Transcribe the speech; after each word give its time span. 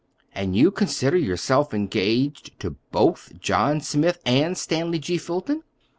"And 0.33 0.55
you 0.55 0.71
consider 0.71 1.15
yourself 1.15 1.75
engaged 1.75 2.59
to 2.61 2.71
both 2.91 3.33
John 3.39 3.81
Smith 3.81 4.19
and 4.25 4.57
Stanley 4.57 4.97
G. 4.97 5.19
Fulton?" 5.19 5.61